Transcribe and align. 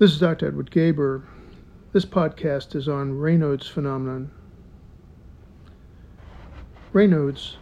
This 0.00 0.12
is 0.12 0.18
Dr. 0.18 0.46
Edward 0.48 0.70
Gaber. 0.70 1.20
This 1.92 2.06
podcast 2.06 2.74
is 2.74 2.88
on 2.88 3.18
Raynaud's 3.18 3.68
phenomenon. 3.68 4.30
Raynaud's 6.94 7.58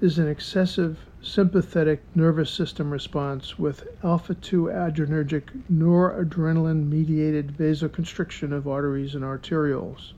is 0.00 0.18
an 0.18 0.26
excessive 0.26 0.98
sympathetic 1.20 2.00
nervous 2.14 2.50
system 2.50 2.90
response 2.90 3.58
with 3.58 3.86
alpha 4.02 4.32
2 4.32 4.70
adrenergic 4.72 5.42
noradrenaline 5.70 6.88
mediated 6.88 7.54
vasoconstriction 7.54 8.50
of 8.50 8.66
arteries 8.66 9.14
and 9.14 9.22
arterioles. 9.22 10.12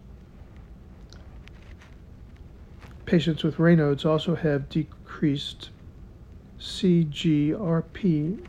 Patients 3.07 3.43
with 3.43 3.57
Raynaud's 3.57 4.05
also 4.05 4.37
have 4.37 4.69
decreased 4.69 5.71
CGRP 6.61 7.57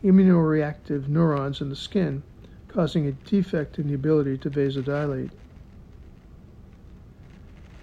immunoreactive 0.02 1.08
neurons 1.08 1.60
in 1.60 1.68
the 1.68 1.74
skin, 1.74 2.22
causing 2.74 3.06
a 3.06 3.12
defect 3.12 3.78
in 3.78 3.86
the 3.86 3.94
ability 3.94 4.36
to 4.36 4.50
vasodilate. 4.50 5.30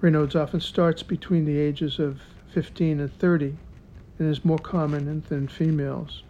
Raynaud's 0.02 0.36
often 0.36 0.60
starts 0.60 1.02
between 1.02 1.46
the 1.46 1.58
ages 1.58 1.98
of 1.98 2.22
15 2.50 3.00
and 3.00 3.14
30 3.14 3.56
and 4.20 4.30
is 4.30 4.44
more 4.44 4.60
common 4.60 5.08
in 5.30 5.48
females. 5.48 6.24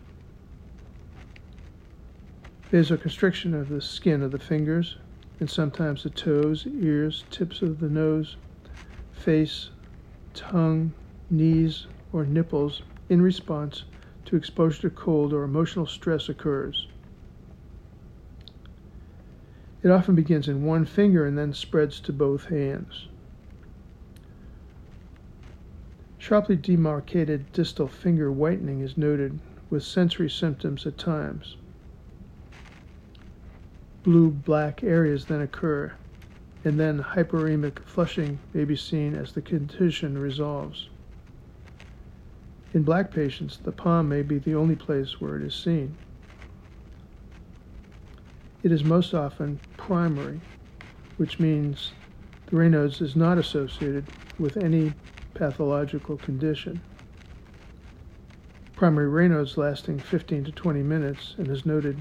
Vasoconstriction 2.72 3.60
of 3.60 3.68
the 3.68 3.82
skin 3.82 4.22
of 4.22 4.32
the 4.32 4.38
fingers 4.38 4.98
and 5.40 5.50
sometimes 5.50 6.04
the 6.04 6.12
toes, 6.12 6.68
ears, 6.68 7.26
tips 7.32 7.64
of 7.64 7.80
the 7.80 7.90
nose, 7.90 8.38
face, 9.12 9.72
tongue, 10.36 10.94
knees, 11.32 11.88
or 12.14 12.26
nipples 12.26 12.84
in 13.09 13.23
response 13.23 13.86
to 14.26 14.36
exposure 14.36 14.84
to 14.84 14.90
cold 14.92 15.34
or 15.34 15.44
emotional 15.44 15.88
stress 15.88 16.30
occurs. 16.30 16.91
It 19.84 19.90
often 19.90 20.13
begins 20.13 20.47
in 20.47 20.64
one 20.64 20.86
finger 20.86 21.25
and 21.25 21.38
then 21.38 21.53
spreads 21.53 22.00
to 22.02 22.14
both 22.14 22.45
hands. 22.45 23.08
Sharply 26.19 26.56
demarcated 26.56 27.52
distal 27.52 27.88
finger 27.88 28.31
whitening 28.31 28.81
is 28.81 28.95
noted 28.95 29.39
with 29.72 29.83
sensory 29.83 30.30
symptoms 30.30 30.86
at 30.86 31.00
times. 31.00 31.58
Blue 34.03 34.30
black 34.30 34.83
areas 34.83 35.25
then 35.25 35.41
occur, 35.41 35.94
and 36.63 36.80
then 36.80 37.00
hyperemic 37.00 37.80
flushing 37.80 38.39
may 38.53 38.66
be 38.66 38.75
seen 38.75 39.16
as 39.16 39.31
the 39.31 39.41
condition 39.41 40.16
resolves. 40.17 40.89
In 42.73 42.84
black 42.84 43.11
patients, 43.11 43.58
the 43.58 43.72
palm 43.72 44.08
may 44.08 44.22
be 44.22 44.38
the 44.38 44.56
only 44.56 44.75
place 44.75 45.19
where 45.19 45.38
it 45.38 45.44
is 45.44 45.56
seen. 45.56 45.97
It 48.63 48.72
is 48.72 48.84
most 48.84 49.16
often 49.16 49.59
primary, 49.82 50.40
which 51.18 51.40
means 51.40 51.94
the 52.46 52.56
Raynaud's 52.56 53.02
is 53.02 53.16
not 53.16 53.40
associated 53.40 54.06
with 54.38 54.56
any 54.56 54.94
pathological 55.34 56.18
condition. 56.18 56.80
Primary 58.76 59.09
Raynaud's 59.09 59.58
lasting 59.58 59.98
15 59.98 60.44
to 60.44 60.52
20 60.52 60.84
minutes 60.84 61.34
and 61.40 61.48
is 61.48 61.66
noted 61.66 62.00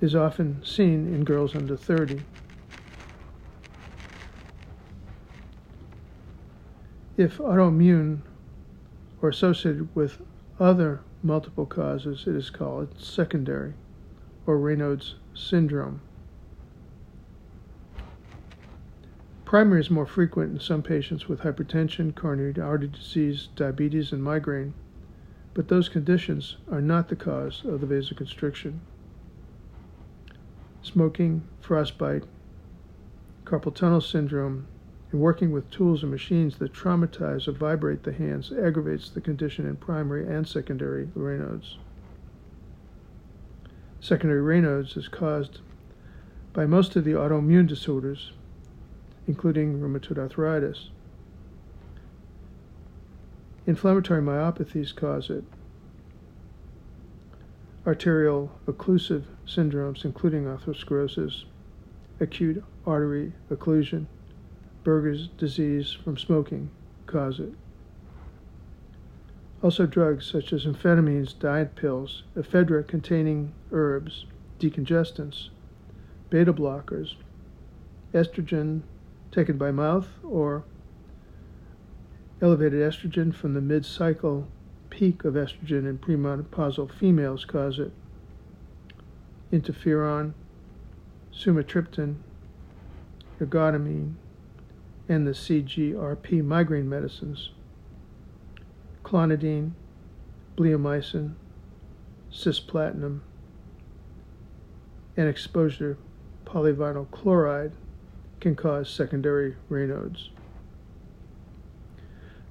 is 0.00 0.16
often 0.16 0.60
seen 0.64 1.14
in 1.14 1.22
girls 1.22 1.54
under 1.54 1.76
30. 1.76 2.20
If 7.16 7.38
autoimmune 7.38 8.22
or 9.22 9.28
associated 9.28 9.94
with 9.94 10.20
other 10.58 11.02
multiple 11.22 11.66
causes, 11.66 12.24
it 12.26 12.34
is 12.34 12.50
called 12.50 13.00
secondary 13.00 13.74
or 14.44 14.58
Raynaud's 14.58 15.14
syndrome. 15.34 16.00
Primary 19.44 19.80
is 19.80 19.90
more 19.90 20.06
frequent 20.06 20.52
in 20.52 20.58
some 20.58 20.82
patients 20.82 21.28
with 21.28 21.40
hypertension, 21.40 22.14
coronary 22.14 22.54
artery 22.60 22.88
disease, 22.88 23.48
diabetes, 23.54 24.10
and 24.10 24.22
migraine, 24.22 24.74
but 25.52 25.68
those 25.68 25.88
conditions 25.88 26.56
are 26.72 26.80
not 26.80 27.08
the 27.08 27.14
cause 27.14 27.62
of 27.64 27.80
the 27.80 27.86
vasoconstriction. 27.86 28.80
Smoking, 30.82 31.42
frostbite, 31.60 32.24
carpal 33.44 33.74
tunnel 33.74 34.00
syndrome, 34.00 34.66
and 35.12 35.20
working 35.20 35.52
with 35.52 35.70
tools 35.70 36.02
and 36.02 36.10
machines 36.10 36.58
that 36.58 36.72
traumatize 36.72 37.46
or 37.46 37.52
vibrate 37.52 38.02
the 38.02 38.12
hands 38.12 38.50
aggravates 38.50 39.08
the 39.08 39.20
condition 39.20 39.66
in 39.66 39.76
primary 39.76 40.26
and 40.26 40.48
secondary 40.48 41.06
Raynaud's. 41.14 41.78
Secondary 44.04 44.42
Raynaud's 44.42 44.98
is 44.98 45.08
caused 45.08 45.60
by 46.52 46.66
most 46.66 46.94
of 46.94 47.04
the 47.04 47.12
autoimmune 47.12 47.66
disorders, 47.66 48.32
including 49.26 49.80
rheumatoid 49.80 50.18
arthritis. 50.18 50.90
Inflammatory 53.66 54.20
myopathies 54.20 54.94
cause 54.94 55.30
it. 55.30 55.42
Arterial 57.86 58.50
occlusive 58.66 59.24
syndromes, 59.46 60.04
including 60.04 60.44
atherosclerosis, 60.44 61.44
acute 62.20 62.62
artery 62.86 63.32
occlusion, 63.50 64.04
Buerger's 64.84 65.28
disease 65.28 65.92
from 65.92 66.18
smoking 66.18 66.68
cause 67.06 67.40
it. 67.40 67.54
Also, 69.64 69.86
drugs 69.86 70.26
such 70.26 70.52
as 70.52 70.66
amphetamines, 70.66 71.38
diet 71.38 71.74
pills, 71.74 72.24
ephedra 72.36 72.86
containing 72.86 73.50
herbs, 73.72 74.26
decongestants, 74.60 75.48
beta 76.28 76.52
blockers, 76.52 77.14
estrogen 78.12 78.82
taken 79.32 79.56
by 79.56 79.70
mouth, 79.70 80.18
or 80.22 80.64
elevated 82.42 82.80
estrogen 82.80 83.34
from 83.34 83.54
the 83.54 83.60
mid 83.62 83.86
cycle 83.86 84.46
peak 84.90 85.24
of 85.24 85.32
estrogen 85.32 85.88
in 85.88 85.96
premenopausal 85.96 86.92
females 86.92 87.46
cause 87.46 87.78
it. 87.78 87.92
Interferon, 89.50 90.34
sumatriptan, 91.32 92.16
ergotamine, 93.40 94.12
and 95.08 95.26
the 95.26 95.30
CGRP 95.30 96.44
migraine 96.44 96.86
medicines 96.86 97.48
clonidine, 99.04 99.72
bleomycin, 100.56 101.34
cisplatinum, 102.32 103.20
and 105.16 105.28
exposure 105.28 105.94
to 105.94 106.50
polyvinyl 106.50 107.10
chloride 107.10 107.72
can 108.40 108.56
cause 108.56 108.90
secondary 108.90 109.56
Raynaud's. 109.70 110.30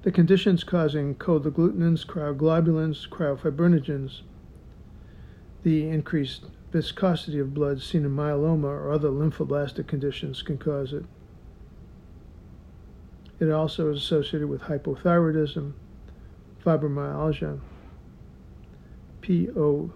The 0.02 0.12
conditions 0.12 0.64
causing 0.64 1.14
cold 1.14 1.44
agglutinins, 1.44 2.06
cryoglobulins, 2.06 3.08
cryofibrinogens, 3.08 4.20
the 5.62 5.88
increased 5.88 6.44
viscosity 6.72 7.38
of 7.38 7.54
blood 7.54 7.80
seen 7.80 8.04
in 8.04 8.10
myeloma 8.10 8.64
or 8.64 8.92
other 8.92 9.08
lymphoblastic 9.08 9.86
conditions 9.86 10.42
can 10.42 10.58
cause 10.58 10.92
it. 10.92 11.04
It 13.40 13.50
also 13.50 13.90
is 13.92 14.02
associated 14.02 14.48
with 14.48 14.62
hypothyroidism, 14.62 15.72
fibromyalgia, 16.64 17.60
POEMS, 19.22 19.90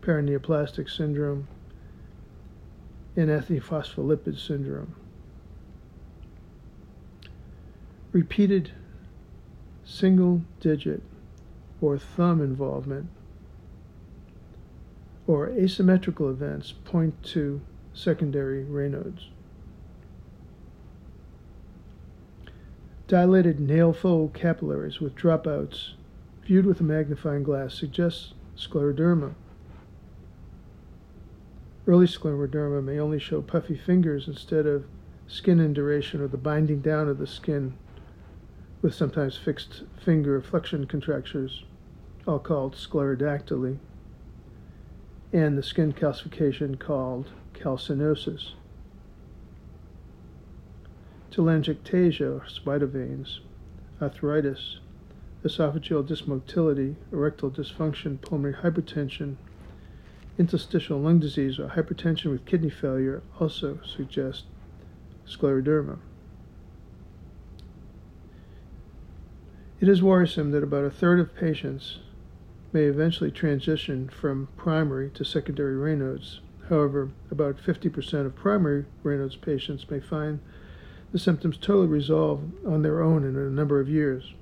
paraneoplastic 0.00 0.90
syndrome, 0.90 1.46
and 3.16 3.28
antiphospholipid 3.28 4.38
syndrome. 4.38 4.94
Repeated 8.12 8.72
single 9.84 10.42
digit 10.60 11.02
or 11.80 11.98
thumb 11.98 12.40
involvement 12.40 13.08
or 15.26 15.48
asymmetrical 15.50 16.28
events 16.28 16.72
point 16.84 17.22
to 17.22 17.60
secondary 17.92 18.64
Raynaud's. 18.64 19.28
Dilated 23.10 23.58
nail 23.58 23.92
fold 23.92 24.34
capillaries 24.34 25.00
with 25.00 25.16
dropouts 25.16 25.94
viewed 26.44 26.64
with 26.64 26.78
a 26.80 26.84
magnifying 26.84 27.42
glass 27.42 27.74
suggests 27.74 28.34
scleroderma. 28.56 29.34
Early 31.88 32.06
scleroderma 32.06 32.84
may 32.84 33.00
only 33.00 33.18
show 33.18 33.42
puffy 33.42 33.74
fingers 33.74 34.28
instead 34.28 34.64
of 34.64 34.84
skin 35.26 35.58
induration 35.58 36.20
or 36.20 36.28
the 36.28 36.36
binding 36.36 36.82
down 36.82 37.08
of 37.08 37.18
the 37.18 37.26
skin 37.26 37.74
with 38.80 38.94
sometimes 38.94 39.36
fixed 39.36 39.82
finger 39.96 40.40
flexion 40.40 40.86
contractures, 40.86 41.64
all 42.28 42.38
called 42.38 42.76
sclerodactyly, 42.76 43.78
and 45.32 45.58
the 45.58 45.64
skin 45.64 45.92
calcification 45.92 46.78
called 46.78 47.30
calcinosis 47.54 48.52
telangiectasia, 51.30 52.48
spider 52.50 52.86
veins, 52.86 53.40
arthritis, 54.00 54.78
esophageal 55.44 56.06
dysmotility, 56.06 56.96
erectile 57.12 57.50
dysfunction, 57.50 58.20
pulmonary 58.20 58.54
hypertension, 58.62 59.36
interstitial 60.38 60.98
lung 60.98 61.18
disease 61.18 61.58
or 61.58 61.68
hypertension 61.68 62.30
with 62.30 62.46
kidney 62.46 62.70
failure 62.70 63.22
also 63.38 63.78
suggest 63.84 64.44
scleroderma. 65.26 65.98
It 69.80 69.88
is 69.88 70.02
worrisome 70.02 70.50
that 70.50 70.62
about 70.62 70.84
a 70.84 70.90
third 70.90 71.20
of 71.20 71.34
patients 71.34 72.00
may 72.72 72.84
eventually 72.84 73.30
transition 73.30 74.08
from 74.08 74.48
primary 74.56 75.10
to 75.10 75.24
secondary 75.24 75.74
Raynaud's. 75.74 76.40
However, 76.68 77.10
about 77.30 77.56
50% 77.56 78.26
of 78.26 78.36
primary 78.36 78.84
Raynaud's 79.02 79.36
patients 79.36 79.90
may 79.90 80.00
find 80.00 80.40
the 81.12 81.18
symptoms 81.18 81.56
totally 81.56 81.88
resolve 81.88 82.42
on 82.66 82.82
their 82.82 83.02
own 83.02 83.24
in 83.24 83.36
a 83.36 83.50
number 83.50 83.80
of 83.80 83.88
years. 83.88 84.34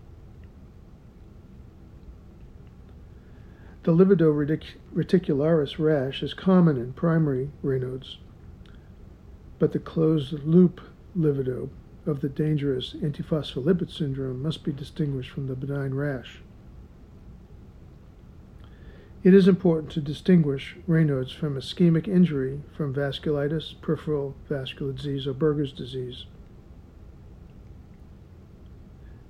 The 3.84 3.92
livedo 3.92 4.60
reticularis 4.94 5.78
rash 5.78 6.22
is 6.22 6.34
common 6.34 6.76
in 6.76 6.92
primary 6.92 7.50
Raynaud's, 7.64 8.18
but 9.58 9.72
the 9.72 9.78
closed 9.78 10.32
loop 10.44 10.80
livedo 11.16 11.70
of 12.04 12.20
the 12.20 12.28
dangerous 12.28 12.94
antiphospholipid 12.94 13.90
syndrome 13.90 14.42
must 14.42 14.62
be 14.62 14.72
distinguished 14.72 15.30
from 15.30 15.46
the 15.46 15.56
benign 15.56 15.94
rash. 15.94 16.42
It 19.24 19.34
is 19.34 19.48
important 19.48 19.90
to 19.92 20.00
distinguish 20.00 20.76
Raynaud's 20.88 21.32
from 21.32 21.56
ischemic 21.56 22.06
injury 22.06 22.60
from 22.76 22.94
vasculitis, 22.94 23.74
peripheral 23.80 24.36
vascular 24.48 24.92
disease, 24.92 25.26
or 25.26 25.34
Buerger's 25.34 25.72
disease. 25.72 26.26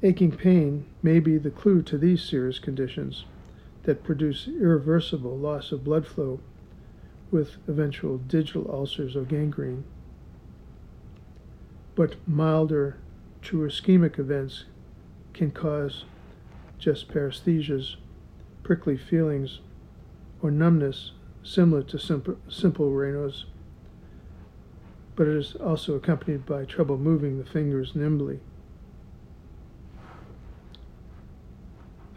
Aching 0.01 0.31
pain 0.31 0.85
may 1.03 1.19
be 1.19 1.39
the 1.39 1.51
clue 1.51 1.83
to 1.83 1.99
these 1.99 2.23
serious 2.23 2.61
conditions 2.61 3.25
that 3.83 4.05
produce 4.05 4.47
irreversible 4.47 5.37
loss 5.37 5.73
of 5.73 5.83
blood 5.83 6.07
flow 6.07 6.39
with 7.31 7.57
eventual 7.67 8.19
digital 8.19 8.71
ulcers 8.71 9.17
or 9.17 9.25
gangrene. 9.25 9.85
But 11.97 12.15
milder 12.29 12.97
true 13.43 13.67
ischemic 13.69 14.19
events 14.19 14.65
can 15.33 15.51
cause 15.51 16.05
just 16.79 17.09
paresthesias, 17.09 17.97
prickly 18.63 18.97
feelings, 18.97 19.61
or 20.41 20.51
numbness 20.53 21.13
similar 21.43 21.83
to 21.83 21.99
simple, 21.99 22.37
simple 22.49 22.91
Raynaud's, 22.93 23.47
but 25.17 25.27
it 25.27 25.37
is 25.37 25.57
also 25.57 25.95
accompanied 25.97 26.47
by 26.47 26.65
trouble 26.65 26.99
moving 26.99 27.39
the 27.39 27.45
fingers 27.45 27.97
nimbly. 27.97 28.39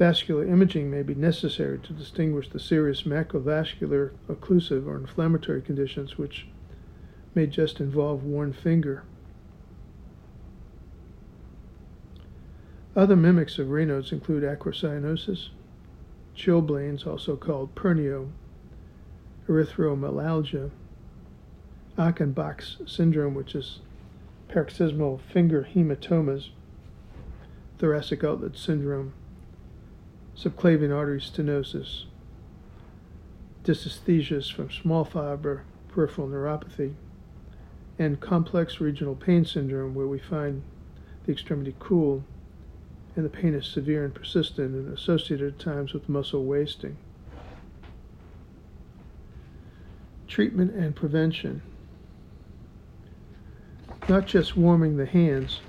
Vascular 0.01 0.47
imaging 0.47 0.89
may 0.89 1.03
be 1.03 1.13
necessary 1.13 1.77
to 1.77 1.93
distinguish 1.93 2.49
the 2.49 2.59
serious 2.59 3.03
macrovascular 3.03 4.09
occlusive 4.27 4.87
or 4.87 4.95
inflammatory 4.95 5.61
conditions 5.61 6.17
which 6.17 6.47
may 7.35 7.45
just 7.45 7.79
involve 7.79 8.23
one 8.23 8.51
finger. 8.51 9.03
Other 12.95 13.15
mimics 13.15 13.59
of 13.59 13.67
Raynaud's 13.67 14.11
include 14.11 14.41
acrocyanosis, 14.41 15.49
chilblains, 16.35 17.05
also 17.05 17.35
called 17.35 17.75
pernio, 17.75 18.31
erythromelalgia, 19.47 20.71
Achenbach's 21.95 22.77
syndrome, 22.87 23.35
which 23.35 23.53
is 23.53 23.81
paroxysmal 24.47 25.21
finger 25.31 25.69
hematomas, 25.71 26.49
thoracic 27.77 28.23
outlet 28.23 28.57
syndrome, 28.57 29.13
subclavian 30.37 30.95
artery 30.95 31.19
stenosis, 31.19 32.05
dysesthesias 33.63 34.51
from 34.51 34.71
small 34.71 35.03
fiber 35.03 35.63
peripheral 35.87 36.27
neuropathy, 36.27 36.93
and 37.99 38.19
complex 38.19 38.79
regional 38.79 39.15
pain 39.15 39.45
syndrome, 39.45 39.93
where 39.93 40.07
we 40.07 40.19
find 40.19 40.63
the 41.25 41.31
extremity 41.31 41.75
cool 41.79 42.23
and 43.15 43.25
the 43.25 43.29
pain 43.29 43.53
is 43.53 43.65
severe 43.65 44.05
and 44.05 44.13
persistent 44.13 44.73
and 44.73 44.97
associated 44.97 45.53
at 45.53 45.59
times 45.59 45.93
with 45.93 46.07
muscle 46.07 46.45
wasting. 46.45 46.97
Treatment 50.27 50.73
and 50.73 50.95
prevention. 50.95 51.61
Not 54.07 54.25
just 54.25 54.55
warming 54.55 54.95
the 54.95 55.05
hands, 55.05 55.59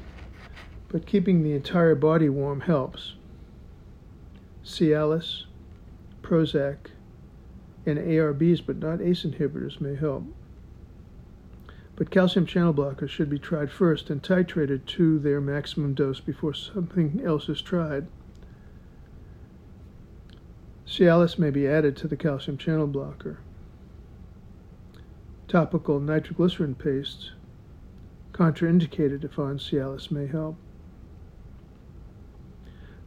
but 0.89 1.07
keeping 1.07 1.43
the 1.43 1.53
entire 1.53 1.97
body 1.97 2.29
warm 2.29 2.61
helps. 2.61 3.15
Cialis, 4.73 5.45
Prozac, 6.23 6.79
and 7.85 7.99
ARBs, 7.99 8.65
but 8.65 8.79
not 8.79 9.03
ACE 9.03 9.25
inhibitors, 9.25 9.81
may 9.81 9.95
help. 9.95 10.25
But 11.95 12.11
calcium 12.11 12.47
channel 12.47 12.73
blockers 12.73 13.11
should 13.11 13.29
be 13.29 13.39
tried 13.39 13.71
first 13.71 14.09
and 14.09 14.23
titrated 14.23 14.87
to 14.87 15.19
their 15.19 15.43
maximum 15.43 15.93
dose 15.93 16.21
before 16.21 16.55
something 16.55 17.21
else 17.23 17.51
is 17.51 17.61
tried. 17.61 18.07
Cialis 20.87 21.39
may 21.39 21.51
be 21.51 21.69
added 21.69 21.95
to 21.99 22.09
the 22.09 22.17
calcium 22.17 22.57
channel 22.57 22.87
blocker. 22.87 23.41
Topical 25.49 26.01
nitroglycerin 26.01 26.77
paste, 26.77 27.33
contraindicated 28.33 29.23
if 29.23 29.39
on 29.39 29.59
Cialis, 29.59 30.11
may 30.11 30.27
help. 30.27 30.57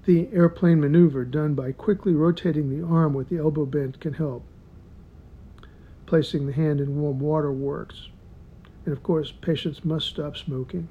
The 0.05 0.29
airplane 0.31 0.79
maneuver 0.79 1.25
done 1.25 1.55
by 1.55 1.71
quickly 1.71 2.13
rotating 2.13 2.69
the 2.69 2.85
arm 2.85 3.13
with 3.13 3.29
the 3.29 3.39
elbow 3.39 3.65
bent 3.65 3.99
can 3.99 4.13
help. 4.13 4.43
Placing 6.05 6.45
the 6.45 6.53
hand 6.53 6.79
in 6.79 7.01
warm 7.01 7.19
water 7.19 7.51
works. 7.51 8.09
And 8.85 8.93
of 8.93 9.01
course, 9.01 9.31
patients 9.31 9.83
must 9.83 10.07
stop 10.07 10.37
smoking. 10.37 10.87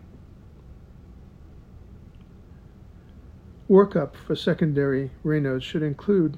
Workup 3.70 4.16
for 4.16 4.34
secondary 4.34 5.12
Raynaud's 5.24 5.64
should 5.64 5.82
include 5.82 6.36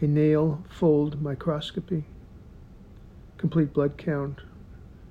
a 0.00 0.06
nail 0.06 0.64
fold 0.68 1.20
microscopy, 1.20 2.04
complete 3.38 3.72
blood 3.72 3.96
count, 3.98 4.40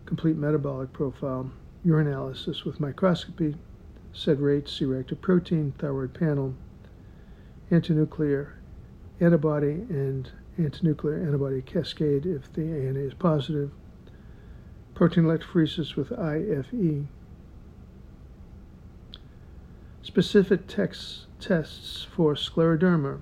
complete 0.06 0.38
metabolic 0.38 0.94
profile, 0.94 1.52
urinalysis 1.86 2.64
with 2.64 2.80
microscopy, 2.80 3.56
sed 4.16 4.40
C-reactive 4.68 5.22
protein, 5.22 5.74
thyroid 5.78 6.14
panel, 6.14 6.56
antinuclear 7.70 8.54
antibody, 9.20 9.86
and 9.90 10.32
antinuclear 10.58 11.22
antibody 11.26 11.62
cascade 11.62 12.26
if 12.26 12.52
the 12.54 12.64
ANA 12.64 13.00
is 13.00 13.14
positive, 13.14 13.72
protein 14.94 15.26
electrophoresis 15.26 15.96
with 15.96 16.14
IFE. 16.14 17.08
Specific 20.02 20.68
text, 20.68 21.26
tests 21.40 22.04
for 22.04 22.36
scleroderma, 22.36 23.22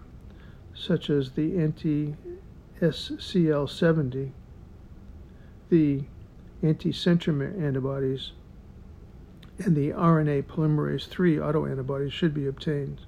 such 0.75 1.09
as 1.09 1.31
the 1.31 1.57
anti-SCL70, 1.57 4.31
the 5.69 6.03
anti-centromere 6.61 7.59
antibodies, 7.59 8.33
and 9.59 9.75
the 9.75 9.91
RNA 9.91 10.43
polymerase 10.43 11.07
III 11.07 11.37
autoantibodies 11.37 12.11
should 12.11 12.33
be 12.33 12.47
obtained. 12.47 13.01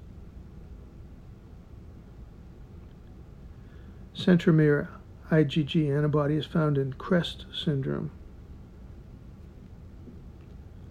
Centromere 4.14 4.88
IgG 5.30 5.94
antibody 5.94 6.36
is 6.36 6.46
found 6.46 6.78
in 6.78 6.92
CREST 6.94 7.46
syndrome. 7.52 8.10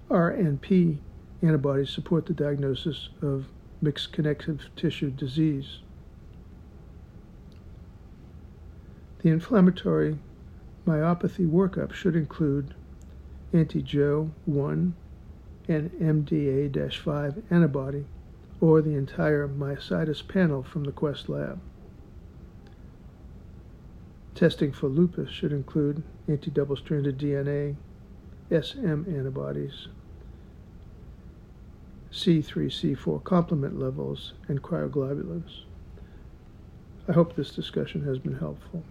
RNP 0.09 0.99
antibodies 1.41 1.89
support 1.89 2.25
the 2.25 2.33
diagnosis 2.33 3.09
of 3.21 3.47
mixed 3.81 4.11
connective 4.11 4.69
tissue 4.75 5.09
disease. 5.09 5.79
The 9.19 9.29
inflammatory 9.29 10.19
myopathy 10.85 11.49
workup 11.49 11.93
should 11.93 12.15
include 12.15 12.75
anti-Jo 13.53 14.31
1 14.45 14.95
and 15.67 15.91
MDA 15.91 16.93
5 16.93 17.43
antibody 17.49 18.05
or 18.61 18.81
the 18.81 18.95
entire 18.95 19.47
myositis 19.47 20.25
panel 20.27 20.63
from 20.63 20.83
the 20.83 20.91
Quest 20.91 21.29
lab. 21.29 21.59
Testing 24.33 24.71
for 24.71 24.87
lupus 24.87 25.29
should 25.29 25.53
include 25.53 26.03
anti 26.27 26.51
double 26.51 26.75
stranded 26.75 27.17
DNA, 27.17 27.75
SM 28.51 29.05
antibodies, 29.07 29.87
C3C4 32.11 33.23
complement 33.23 33.79
levels, 33.79 34.33
and 34.47 34.61
cryoglobulins. 34.61 35.63
I 37.07 37.13
hope 37.13 37.35
this 37.35 37.51
discussion 37.51 38.03
has 38.05 38.17
been 38.17 38.37
helpful. 38.37 38.83